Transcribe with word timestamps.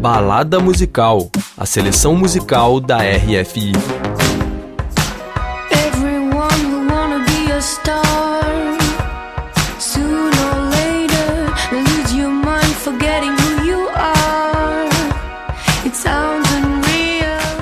Balada 0.00 0.60
Musical, 0.60 1.28
a 1.56 1.66
seleção 1.66 2.14
musical 2.14 2.78
da 2.78 2.98
RFI. 2.98 3.72
Everyone 5.72 6.70
will 6.70 6.86
wanna 6.88 7.24
be 7.26 7.50
a 7.52 7.60
star. 7.60 8.27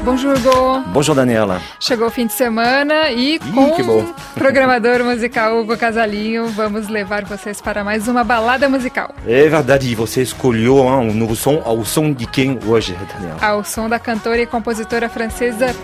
Bonjour, 0.06 0.36
Hugo. 0.36 0.82
Bonjour 0.92 1.16
Daniela. 1.16 1.60
Chegou 1.80 2.06
o 2.06 2.10
fim 2.12 2.28
de 2.28 2.32
semana 2.32 3.10
e 3.10 3.40
com 3.40 3.72
que 3.72 3.82
bom. 3.82 4.04
o 4.04 4.14
programador 4.38 5.02
musical 5.02 5.58
Hugo 5.58 5.76
Casalinho, 5.76 6.46
vamos 6.46 6.86
levar 6.86 7.24
vocês 7.24 7.60
para 7.60 7.82
mais 7.82 8.06
uma 8.06 8.22
balada 8.22 8.68
musical. 8.68 9.12
É 9.26 9.48
verdade, 9.48 9.92
você 9.96 10.22
escolheu 10.22 10.78
hein, 10.78 11.10
um 11.10 11.12
novo 11.12 11.34
som 11.34 11.60
ao 11.64 11.84
som 11.84 12.12
de 12.12 12.24
quem 12.24 12.56
hoje, 12.64 12.96
Daniela? 13.12 13.44
Ao 13.44 13.64
som 13.64 13.88
da 13.88 13.98
cantora 13.98 14.40
e 14.40 14.46
compositora 14.46 15.08
francesa 15.08 15.74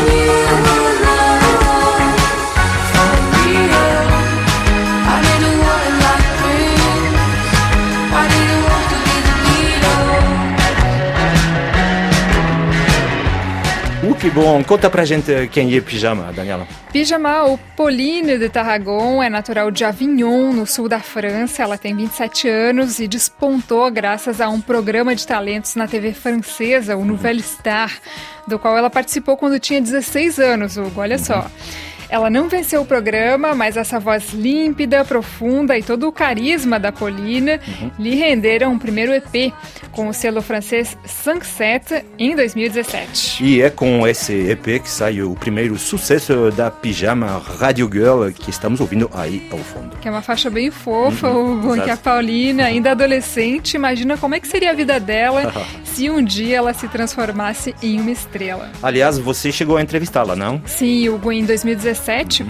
need 0.00 0.30
is 0.30 0.39
que 14.20 14.28
bom. 14.28 14.62
Conta 14.62 14.90
pra 14.90 15.02
gente 15.06 15.48
quem 15.50 15.74
é 15.74 15.80
Pijama, 15.80 16.30
Daniela. 16.30 16.68
Pyjama, 16.92 17.44
ou 17.44 17.58
Pauline 17.74 18.36
de 18.36 18.50
Tarragon, 18.50 19.22
é 19.22 19.30
natural 19.30 19.70
de 19.70 19.82
Avignon, 19.82 20.52
no 20.52 20.66
sul 20.66 20.90
da 20.90 21.00
França. 21.00 21.62
Ela 21.62 21.78
tem 21.78 21.96
27 21.96 22.46
anos 22.46 23.00
e 23.00 23.08
despontou 23.08 23.90
graças 23.90 24.38
a 24.38 24.48
um 24.50 24.60
programa 24.60 25.14
de 25.14 25.26
talentos 25.26 25.74
na 25.74 25.88
TV 25.88 26.12
francesa, 26.12 26.96
o 26.96 27.04
Nouvelle 27.04 27.42
Star, 27.42 27.90
do 28.46 28.58
qual 28.58 28.76
ela 28.76 28.90
participou 28.90 29.38
quando 29.38 29.58
tinha 29.58 29.80
16 29.80 30.38
anos, 30.38 30.76
Hugo. 30.76 31.00
Olha 31.00 31.18
só. 31.18 31.50
Ela 32.10 32.28
não 32.28 32.48
venceu 32.48 32.82
o 32.82 32.84
programa, 32.84 33.54
mas 33.54 33.76
essa 33.76 34.00
voz 34.00 34.32
límpida, 34.32 35.04
profunda 35.04 35.78
e 35.78 35.82
todo 35.82 36.08
o 36.08 36.12
carisma 36.12 36.78
da 36.78 36.90
Paulina 36.90 37.60
lhe 37.98 38.16
renderam 38.16 38.72
um 38.72 38.78
primeiro 38.78 39.12
EP 39.12 39.52
com 39.92 40.08
o 40.08 40.12
selo 40.12 40.42
francês 40.42 40.98
5-7 41.06 42.04
em 42.18 42.34
2017. 42.34 43.44
E 43.44 43.62
é 43.62 43.70
com 43.70 44.06
esse 44.06 44.32
EP 44.50 44.82
que 44.82 44.90
sai 44.90 45.22
o 45.22 45.34
primeiro 45.36 45.78
sucesso 45.78 46.50
da 46.50 46.68
Pijama 46.68 47.40
Radio 47.58 47.88
Girl 47.90 48.28
que 48.34 48.50
estamos 48.50 48.80
ouvindo 48.80 49.08
aí 49.14 49.46
ao 49.52 49.58
fundo. 49.58 49.96
Que 49.98 50.08
é 50.08 50.10
uma 50.10 50.22
faixa 50.22 50.50
bem 50.50 50.70
fofa, 50.70 51.28
exato. 51.28 51.84
que 51.84 51.90
a 51.90 51.96
Paulina, 51.96 52.64
ainda 52.64 52.90
adolescente, 52.90 53.74
imagina 53.74 54.16
como 54.16 54.34
é 54.34 54.40
que 54.40 54.48
seria 54.48 54.70
a 54.70 54.74
vida 54.74 54.98
dela 54.98 55.52
se 55.84 56.10
um 56.10 56.22
dia 56.22 56.56
ela 56.56 56.74
se 56.74 56.88
transformasse 56.88 57.72
em 57.80 58.00
uma 58.00 58.10
estrela. 58.10 58.68
Aliás, 58.82 59.16
você 59.16 59.52
chegou 59.52 59.76
a 59.76 59.82
entrevistá-la, 59.82 60.34
não? 60.34 60.60
Sim, 60.66 61.08
Hugo, 61.08 61.30
em 61.30 61.44
2017, 61.44 61.99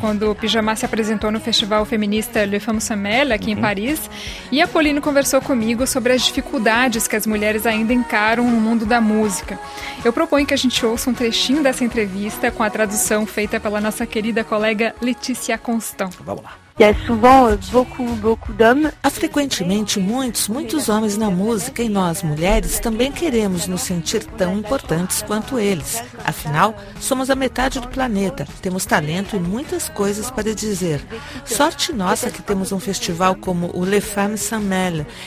quando 0.01 0.31
o 0.31 0.35
Pijama 0.35 0.77
se 0.77 0.85
apresentou 0.85 1.31
no 1.31 1.41
festival 1.41 1.85
feminista 1.85 2.45
Le 2.45 2.61
Femme 2.61 2.81
Semelle, 2.81 3.33
aqui 3.33 3.51
em 3.51 3.57
Paris, 3.57 4.09
e 4.51 4.63
a 4.63 4.69
Pauline 4.69 5.01
conversou 5.01 5.41
comigo 5.41 5.87
sobre 5.87 6.13
as 6.13 6.23
dificuldades 6.23 7.09
que 7.09 7.17
as 7.17 7.27
mulheres 7.27 7.67
ainda 7.67 7.93
encaram 7.93 8.49
no 8.49 8.61
mundo 8.61 8.87
da 8.87 9.01
música. 9.01 9.59
Eu 10.05 10.13
proponho 10.13 10.47
que 10.47 10.55
a 10.55 10.57
gente 10.57 10.85
ouça 10.87 11.11
um 11.11 11.15
trechinho 11.15 11.63
dessa 11.63 11.85
entrevista 11.85 12.51
com 12.51 12.63
a 12.63 12.71
tradução 12.71 13.27
feita 13.27 13.59
pela 13.59 13.81
nossa 13.81 14.07
querida 14.07 14.45
colega 14.45 14.95
Letícia 15.03 15.59
Constant. 15.59 16.15
Vamos 16.25 16.45
lá. 16.45 16.70
Souvent 17.07 17.47
euh. 17.47 18.91
Há 19.03 19.11
frequentemente 19.11 20.01
muitos, 20.01 20.49
muitos 20.49 20.89
homens 20.89 21.19
na 21.19 21.31
música 21.31 21.83
e 21.83 21.91
nós, 21.91 22.23
mulheres, 22.23 22.81
também 22.81 23.13
queremos 23.13 23.67
nos 23.67 23.83
sentir 23.83 24.25
tão 24.25 24.57
importantes 24.57 25.21
quanto 25.21 25.59
eles. 25.59 26.03
Afinal, 26.25 26.75
somos 26.99 27.29
a 27.29 27.35
metade 27.35 27.81
do 27.81 27.89
planeta, 27.89 28.47
temos 28.63 28.87
talento 28.87 29.37
e 29.37 29.39
muitas 29.39 29.91
coisas 29.91 30.31
para 30.31 30.55
dizer. 30.55 31.05
Sorte 31.45 31.93
nossa 31.93 32.31
que 32.31 32.41
temos 32.41 32.73
um 32.73 32.81
festival 32.81 33.35
como 33.35 33.71
o 33.75 33.85
Les 33.85 34.03
Femmes 34.03 34.41
Sans 34.41 34.65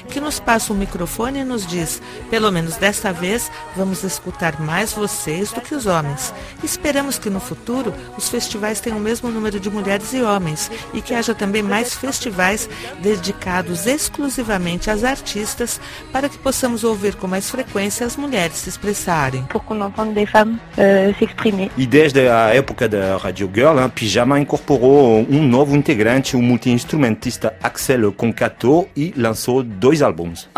que 0.10 0.20
nos 0.20 0.40
passa 0.40 0.74
um 0.74 0.76
microfone 0.76 1.40
e 1.40 1.44
nos 1.44 1.68
diz, 1.68 2.02
pelo 2.32 2.52
menos 2.52 2.78
desta 2.78 3.14
vez, 3.14 3.52
vamos 3.76 4.04
escutar 4.04 4.60
mais 4.60 4.94
vocês 4.94 5.52
do 5.52 5.62
que 5.62 5.76
os 5.76 5.86
homens. 5.86 6.34
Esperamos 6.64 7.20
que 7.20 7.30
no 7.30 7.40
futuro 7.40 7.94
os 8.18 8.28
festivais 8.28 8.80
tenham 8.80 8.98
o 8.98 9.02
mesmo 9.02 9.30
número 9.30 9.60
de 9.60 9.70
mulheres 9.70 10.14
e 10.14 10.22
homens 10.24 10.72
e 10.94 11.02
que 11.02 11.14
haja 11.14 11.36
também 11.44 11.62
mais 11.62 11.94
festivais 11.94 12.70
dedicados 13.02 13.86
exclusivamente 13.86 14.90
às 14.90 15.04
artistas 15.04 15.80
para 16.12 16.30
que 16.30 16.38
possamos 16.38 16.86
ouvir 16.86 17.16
com 17.16 17.28
mais 17.28 17.50
frequência 17.50 18.06
as 18.06 18.16
mulheres 18.16 18.58
se 18.58 18.70
expressarem. 18.70 19.44
pour 19.50 19.64
qu'on 19.64 19.82
entende 19.82 20.14
des 20.14 20.26
femmes 20.26 20.58
euh, 20.78 21.14
s'exprimer. 21.20 21.70
E 21.78 21.86
desde 21.86 22.28
a 22.28 22.54
época 22.56 22.88
da 22.88 23.18
Radio 23.18 23.50
Girl, 23.54 23.80
hein, 23.80 23.90
Pijama 23.90 24.40
incorporou 24.40 25.26
um 25.30 25.44
novo 25.44 25.76
integrante, 25.76 26.36
o 26.36 26.42
multi-instrumentista 26.42 27.54
Axel 27.62 28.12
Concato, 28.14 28.88
e 28.96 29.14
lançou 29.16 29.64
dois 29.64 30.02
álbuns. 30.02 30.50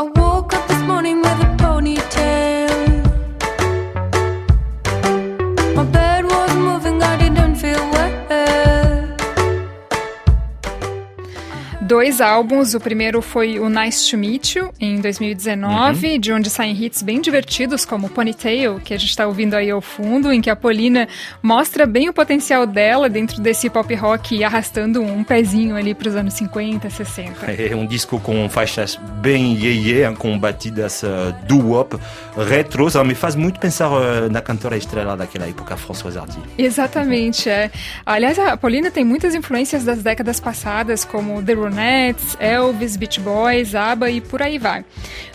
Dois 11.86 12.20
álbuns, 12.20 12.74
o 12.74 12.80
primeiro 12.80 13.22
foi 13.22 13.60
o 13.60 13.70
Nice 13.70 14.10
to 14.10 14.18
Meet 14.18 14.56
You, 14.56 14.74
em 14.80 15.00
2019, 15.00 16.18
de 16.18 16.34
onde 16.34 16.50
saem 16.50 16.76
hits 16.84 17.04
bem 17.04 17.22
divertidos, 17.22 17.86
como 17.86 18.10
Ponytail, 18.10 18.82
que 18.84 18.92
a 18.92 18.98
gente 18.98 19.12
está 19.12 19.28
ouvindo 19.28 19.54
aí 19.54 19.70
ao 19.70 19.82
fundo, 19.82 20.34
em 20.34 20.42
que 20.42 20.50
a 20.50 20.56
Paulina 20.56 21.08
mostra 21.44 21.86
bem 21.86 22.10
o 22.10 22.14
potencial 22.14 22.66
dela 22.66 23.08
dentro 23.08 23.40
desse 23.40 23.70
pop 23.70 23.94
rock, 23.94 24.44
arrastando 24.44 25.00
um 25.00 25.24
pezinho 25.24 25.76
ali 25.76 25.94
para 25.94 26.10
os 26.10 26.16
anos 26.16 26.34
50, 26.34 26.90
60. 26.90 27.52
É 27.52 27.76
um 27.76 27.86
disco 27.86 28.20
com 28.20 28.50
faixas 28.50 29.00
bem 29.22 29.56
iê 29.56 30.12
com 30.18 30.40
batidas 30.40 31.04
uh, 31.04 31.36
doo-wop, 31.48 32.00
retros, 32.36 32.96
me 32.96 33.14
faz 33.14 33.36
muito 33.36 33.60
pensar 33.60 33.92
uh, 33.92 34.28
na 34.32 34.42
cantora 34.42 34.76
estrela 34.76 35.16
daquela 35.16 35.48
época, 35.48 35.78
Françoise 35.78 36.18
Hardy. 36.18 36.40
Exatamente, 36.58 37.48
é. 37.48 37.70
Aliás, 38.04 38.40
a 38.40 38.58
Paulina 38.58 38.90
tem 38.90 39.06
muitas 39.06 39.36
influências 39.36 39.84
das 39.84 40.02
décadas 40.02 40.40
passadas, 40.40 41.06
como 41.06 41.44
The 41.44 41.54
Ronettes, 41.76 42.38
Elvis, 42.40 42.96
Beach 42.96 43.20
Boys, 43.20 43.76
ABBA 43.76 44.10
e 44.10 44.22
por 44.22 44.42
aí 44.42 44.58
vai. 44.58 44.86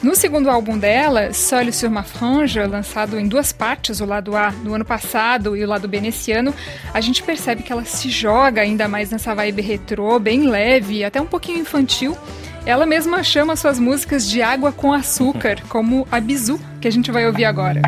No 0.02 0.16
segundo 0.16 0.48
álbum 0.48 0.78
dela, 0.78 1.34
Seul 1.34 1.70
sur 1.70 1.90
ma 1.90 2.02
frange, 2.02 2.58
lançado 2.64 3.20
em 3.20 3.28
duas 3.28 3.52
partes, 3.52 4.00
o 4.00 4.06
lado 4.06 4.34
A 4.34 4.48
do 4.48 4.74
ano 4.74 4.84
passado 4.84 5.54
e 5.54 5.62
o 5.62 5.68
lado 5.68 5.86
B 5.86 6.00
nesse 6.00 6.32
ano, 6.32 6.54
a 6.94 7.00
gente 7.00 7.22
percebe 7.22 7.62
que 7.62 7.70
ela 7.70 7.84
se 7.84 8.08
joga 8.08 8.62
ainda 8.62 8.88
mais 8.88 9.10
nessa 9.10 9.34
vibe 9.34 9.60
retrô, 9.60 10.18
bem 10.18 10.48
leve, 10.48 11.04
até 11.04 11.20
um 11.20 11.26
pouquinho 11.26 11.58
infantil. 11.58 12.16
Ela 12.64 12.86
mesma 12.86 13.22
chama 13.22 13.54
suas 13.54 13.78
músicas 13.78 14.28
de 14.28 14.40
água 14.40 14.72
com 14.72 14.92
açúcar, 14.92 15.60
como 15.68 16.08
a 16.10 16.18
Bizu, 16.20 16.58
que 16.80 16.88
a 16.88 16.92
gente 16.92 17.10
vai 17.10 17.26
ouvir 17.26 17.44
agora. 17.44 17.82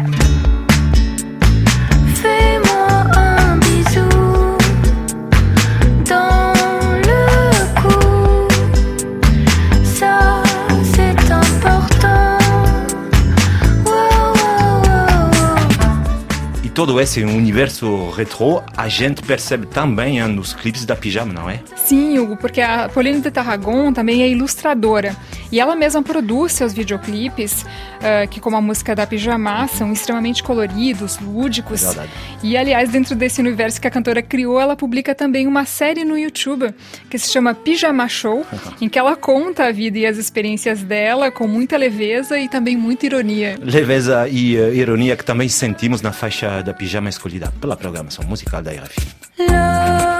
Todo 16.83 17.01
esse 17.01 17.23
universo 17.23 18.11
retrô 18.11 18.61
a 18.77 18.89
gente 18.89 19.23
percebe 19.23 19.69
também 19.69 20.19
hein, 20.19 20.27
nos 20.27 20.53
clipes 20.53 20.85
da 20.85 20.97
Pijama, 20.97 21.33
não 21.33 21.49
é? 21.49 21.61
Sim, 21.77 22.19
Hugo, 22.19 22.37
porque 22.37 22.61
a 22.61 22.89
Pauline 22.89 23.21
de 23.21 23.31
Tarragon 23.31 23.93
também 23.93 24.25
é 24.25 24.29
ilustradora. 24.29 25.17
E 25.53 25.61
ela 25.61 25.77
mesma 25.77 26.03
produz 26.03 26.51
seus 26.53 26.73
videoclipes, 26.73 27.65
ah, 28.03 28.27
que 28.27 28.41
como 28.41 28.57
a 28.57 28.61
música 28.61 28.97
da 28.97 29.07
Pijama, 29.07 29.69
são 29.69 29.93
extremamente 29.93 30.43
coloridos, 30.43 31.21
lúdicos. 31.21 31.83
Verdade. 31.83 32.11
E 32.43 32.57
aliás, 32.57 32.91
dentro 32.91 33.15
desse 33.15 33.41
universo 33.41 33.81
que 33.81 33.87
a 33.87 33.91
cantora 33.91 34.21
criou, 34.21 34.61
ela 34.61 34.75
publica 34.75 35.15
também 35.15 35.47
uma 35.47 35.65
série 35.65 36.05
no 36.05 36.19
YouTube 36.19 36.75
que 37.09 37.17
se 37.17 37.31
chama 37.31 37.55
Pijama 37.55 38.09
Show, 38.09 38.45
em 38.81 38.89
que 38.89 38.99
ela 38.99 39.15
conta 39.15 39.67
a 39.67 39.73
vida 39.73 39.99
e 39.99 40.07
as 40.07 40.19
experiências 40.19 40.83
dela 40.83 41.31
com 41.31 41.47
muita 41.47 41.77
leveza 41.77 42.39
e 42.41 42.49
também 42.49 42.77
muita 42.77 43.07
ironia. 43.07 43.57
Leveza 43.63 44.27
e 44.29 44.57
uh, 44.57 44.75
ironia 44.75 45.17
que 45.17 45.25
também 45.25 45.49
sentimos 45.49 46.03
na 46.03 46.11
faixa 46.13 46.61
da 46.63 46.72
Pijama 46.75 47.09
escolhida 47.09 47.53
pela 47.61 47.77
programação 47.77 48.25
musical 48.25 48.63
da 48.63 48.71
RFI. 48.71 50.12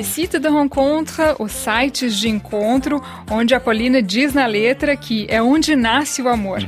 Toi 0.00 0.20
et 0.20 0.28
tous 0.28 0.40
ceux 0.40 0.40
qui 0.40 0.40
sont 0.40 0.40
contre. 0.40 0.40
site 0.40 0.40
de 0.40 0.48
rencontre, 0.48 1.36
os 1.38 1.52
sites 1.52 2.20
de 2.20 2.28
encontro, 2.28 3.02
onde 3.30 3.54
a 3.54 3.60
Paulina 3.60 4.02
diz 4.02 4.34
na 4.34 4.46
letra 4.46 4.96
que 4.96 5.26
é 5.28 5.42
onde 5.42 5.76
nasce 5.76 6.22
o 6.22 6.28
amor. 6.28 6.60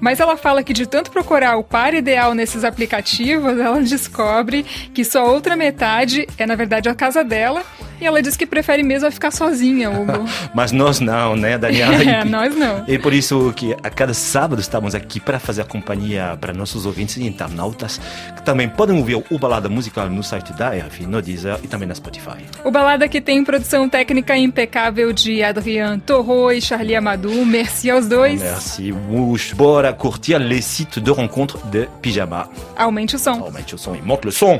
Mas 0.00 0.20
ela 0.20 0.36
fala 0.36 0.62
que 0.62 0.72
de 0.72 0.86
tanto 0.86 1.10
procurar 1.10 1.56
o 1.56 1.64
par 1.64 1.94
ideal 1.94 2.34
nesses 2.34 2.64
aplicativos, 2.64 3.58
ela 3.58 3.80
descobre 3.80 4.64
que 4.94 5.04
sua 5.04 5.24
outra 5.24 5.56
metade 5.56 6.26
é, 6.38 6.46
na 6.46 6.54
verdade, 6.54 6.88
a 6.88 6.94
casa 6.94 7.22
dela. 7.24 7.62
E 8.04 8.06
ela 8.06 8.20
diz 8.20 8.36
que 8.36 8.44
prefere 8.44 8.82
mesmo 8.82 9.10
ficar 9.10 9.30
sozinha, 9.30 9.90
Hugo. 9.90 10.28
Mas 10.54 10.72
nós 10.72 11.00
não, 11.00 11.34
né, 11.34 11.56
Daniela? 11.56 11.94
É, 12.04 12.22
nós 12.22 12.54
não. 12.54 12.84
E 12.86 12.98
por 12.98 13.14
isso 13.14 13.50
que 13.56 13.74
a 13.82 13.88
cada 13.88 14.12
sábado 14.12 14.60
estamos 14.60 14.94
aqui 14.94 15.18
para 15.18 15.38
fazer 15.38 15.62
a 15.62 15.64
companhia 15.64 16.36
para 16.38 16.52
nossos 16.52 16.84
ouvintes 16.84 17.16
e 17.16 17.26
internautas, 17.26 17.98
que 18.36 18.42
também 18.42 18.68
podem 18.68 18.98
ouvir 18.98 19.24
o 19.30 19.38
Balada 19.38 19.70
Musical 19.70 20.10
no 20.10 20.22
site 20.22 20.52
da 20.52 20.68
RF, 20.68 21.06
no 21.06 21.22
Deezer 21.22 21.58
e 21.62 21.66
também 21.66 21.88
na 21.88 21.94
Spotify. 21.94 22.44
O 22.62 22.70
Balada 22.70 23.08
que 23.08 23.22
tem 23.22 23.42
produção 23.42 23.88
técnica 23.88 24.36
impecável 24.36 25.10
de 25.14 25.42
Adrien 25.42 25.98
Torro 25.98 26.52
e 26.52 26.60
Charlie 26.60 26.96
Amadou. 26.96 27.46
Merci 27.46 27.88
aos 27.90 28.06
dois. 28.06 28.42
Merci. 28.42 28.92
Mouche. 28.92 29.54
Bora 29.54 29.94
curtir 29.94 30.36
les 30.36 30.62
sites 30.62 31.02
de 31.02 31.10
rencontre 31.10 31.56
de 31.70 31.88
pyjama. 32.02 32.50
Aumente 32.76 33.16
o 33.16 33.18
som. 33.18 33.40
Aumente 33.40 33.74
o 33.74 33.78
som 33.78 33.94
e 33.94 34.02
monte 34.02 34.26
le 34.26 34.32
son. 34.32 34.58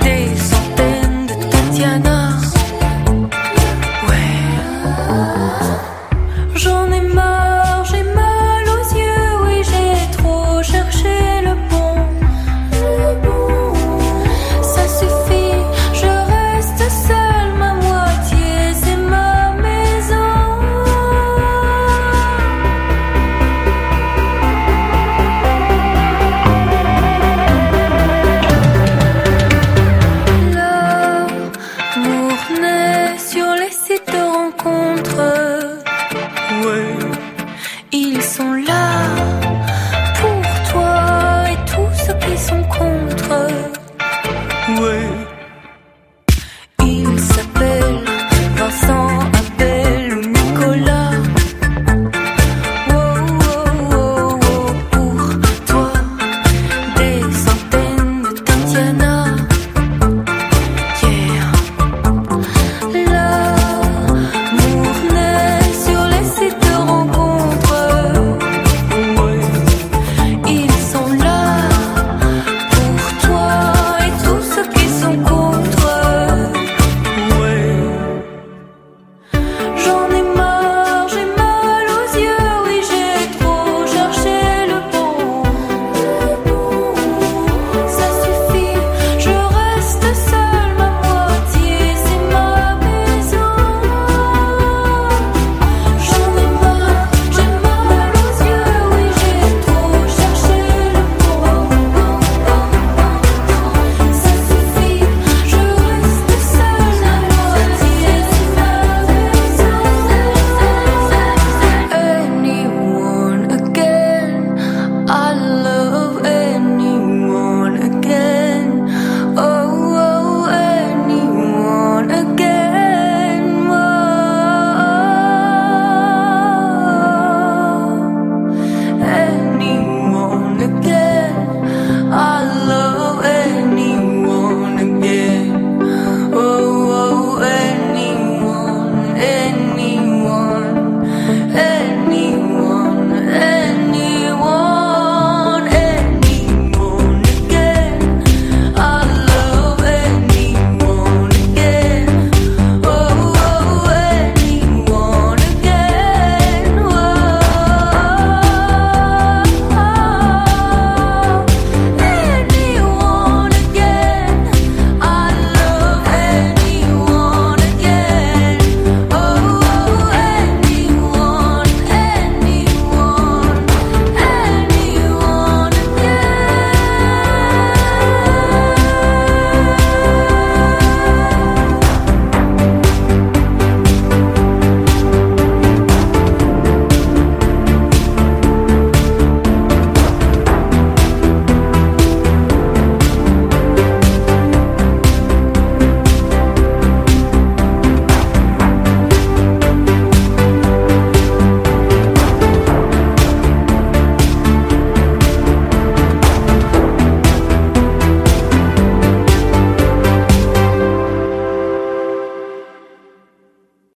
Des 0.00 0.38
centaines 0.38 1.26
de 1.26 1.50
Tatiana. 1.50 2.43